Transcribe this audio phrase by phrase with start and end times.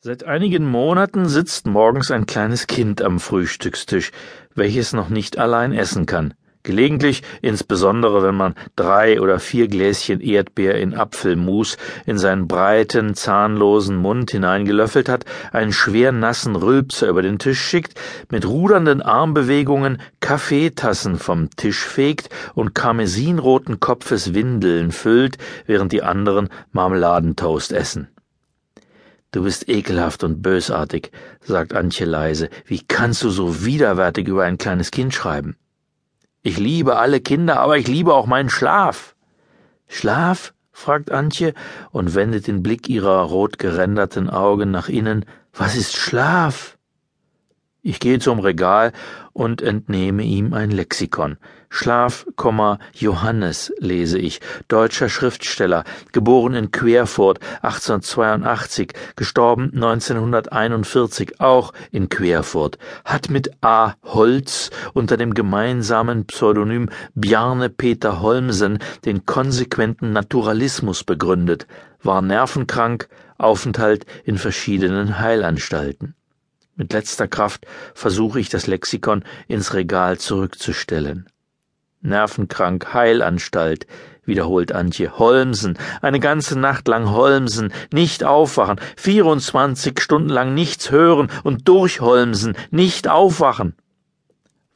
[0.00, 4.12] Seit einigen Monaten sitzt morgens ein kleines Kind am Frühstückstisch,
[4.54, 6.34] welches noch nicht allein essen kann.
[6.62, 13.96] Gelegentlich, insbesondere wenn man drei oder vier Gläschen Erdbeer in Apfelmus in seinen breiten, zahnlosen
[13.96, 21.18] Mund hineingelöffelt hat, einen schwer nassen Rülpser über den Tisch schickt, mit rudernden Armbewegungen Kaffeetassen
[21.18, 28.06] vom Tisch fegt und karmesinroten Kopfes Windeln füllt, während die anderen Marmeladentoast essen.
[29.30, 31.10] Du bist ekelhaft und bösartig,
[31.42, 32.48] sagt Antje leise.
[32.64, 35.56] Wie kannst du so widerwärtig über ein kleines Kind schreiben?
[36.42, 39.14] Ich liebe alle Kinder, aber ich liebe auch meinen Schlaf.
[39.86, 40.54] Schlaf?
[40.72, 41.52] fragt Antje
[41.90, 45.26] und wendet den Blick ihrer rot geränderten Augen nach innen.
[45.52, 46.77] Was ist Schlaf?
[47.88, 48.92] Ich gehe zum Regal
[49.32, 51.38] und entnehme ihm ein Lexikon.
[51.70, 52.26] Schlaf,
[52.92, 63.30] Johannes lese ich, deutscher Schriftsteller, geboren in Querfurt 1882, gestorben 1941, auch in Querfurt, hat
[63.30, 63.94] mit A.
[64.04, 71.66] Holz unter dem gemeinsamen Pseudonym Bjarne Peter Holmsen den konsequenten Naturalismus begründet,
[72.02, 76.17] war nervenkrank, Aufenthalt in verschiedenen Heilanstalten.
[76.78, 81.28] Mit letzter Kraft versuche ich das Lexikon ins Regal zurückzustellen.
[82.02, 83.88] Nervenkrank, Heilanstalt,
[84.24, 85.18] wiederholt Antje.
[85.18, 92.00] Holmsen, eine ganze Nacht lang Holmsen, nicht aufwachen, 24 Stunden lang nichts hören und durch
[92.00, 93.74] Holmsen, nicht aufwachen.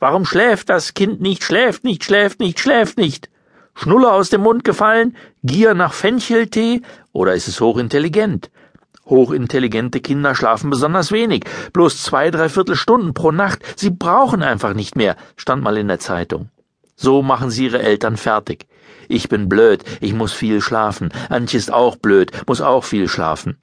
[0.00, 3.30] Warum schläft das Kind nicht, schläft nicht, schläft nicht, schläft nicht?
[3.76, 8.50] Schnuller aus dem Mund gefallen, Gier nach Fencheltee oder ist es hochintelligent?
[9.06, 13.60] Hochintelligente Kinder schlafen besonders wenig, bloß zwei, dreiviertel Stunden pro Nacht.
[13.76, 16.48] Sie brauchen einfach nicht mehr, stand mal in der Zeitung.
[16.96, 18.66] So machen sie ihre Eltern fertig.
[19.08, 21.10] Ich bin blöd, ich muss viel schlafen.
[21.28, 23.58] Antje ist auch blöd, muss auch viel schlafen.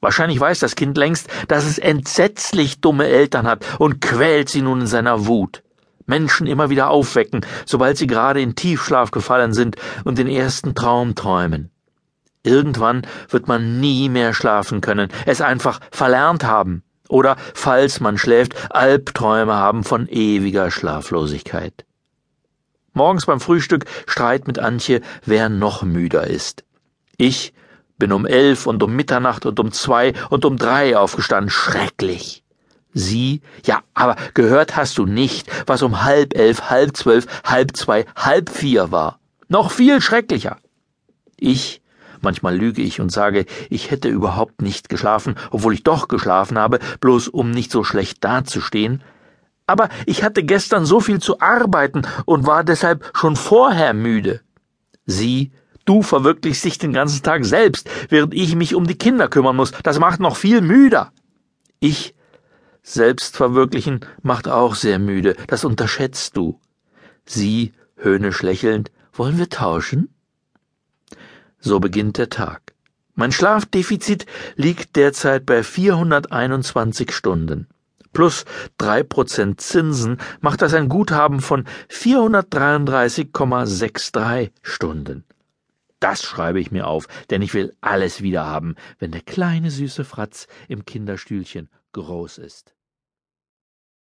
[0.00, 4.82] Wahrscheinlich weiß das Kind längst, dass es entsetzlich dumme Eltern hat und quält sie nun
[4.82, 5.62] in seiner Wut.
[6.06, 11.14] Menschen immer wieder aufwecken, sobald sie gerade in Tiefschlaf gefallen sind und den ersten Traum
[11.14, 11.71] träumen.
[12.42, 16.82] Irgendwann wird man nie mehr schlafen können, es einfach verlernt haben
[17.12, 21.84] oder, falls man schläft, Albträume haben von ewiger Schlaflosigkeit.
[22.94, 26.64] Morgens beim Frühstück Streit mit Antje, wer noch müder ist.
[27.18, 27.52] Ich
[27.98, 31.50] bin um elf und um Mitternacht und um zwei und um drei aufgestanden.
[31.50, 32.42] Schrecklich.
[32.94, 33.42] Sie?
[33.64, 38.50] Ja, aber gehört hast du nicht, was um halb elf, halb zwölf, halb zwei, halb
[38.50, 39.18] vier war.
[39.48, 40.56] Noch viel schrecklicher.
[41.36, 41.81] Ich
[42.22, 46.78] Manchmal lüge ich und sage, ich hätte überhaupt nicht geschlafen, obwohl ich doch geschlafen habe,
[47.00, 49.02] bloß um nicht so schlecht dazustehen.
[49.66, 54.40] Aber ich hatte gestern so viel zu arbeiten und war deshalb schon vorher müde.
[55.04, 55.52] Sie,
[55.84, 59.72] du verwirklichst dich den ganzen Tag selbst, während ich mich um die Kinder kümmern muss.
[59.82, 61.12] Das macht noch viel müder.
[61.80, 62.14] Ich,
[62.82, 65.36] selbst verwirklichen, macht auch sehr müde.
[65.48, 66.60] Das unterschätzt du.
[67.24, 70.11] Sie, höhnisch lächelnd, wollen wir tauschen?
[71.64, 72.74] So beginnt der Tag.
[73.14, 77.68] Mein Schlafdefizit liegt derzeit bei 421 Stunden.
[78.12, 78.44] Plus
[78.78, 85.22] drei Prozent Zinsen macht das ein Guthaben von 433,63 Stunden.
[86.00, 90.04] Das schreibe ich mir auf, denn ich will alles wieder haben, wenn der kleine süße
[90.04, 92.74] Fratz im Kinderstühlchen groß ist.